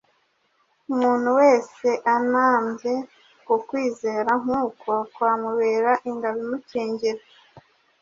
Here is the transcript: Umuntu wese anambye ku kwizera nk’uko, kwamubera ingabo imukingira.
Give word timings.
Umuntu 0.93 1.29
wese 1.39 1.87
anambye 2.15 2.95
ku 3.45 3.53
kwizera 3.67 4.31
nk’uko, 4.41 4.89
kwamubera 5.13 5.91
ingabo 6.09 6.37
imukingira. 6.45 7.21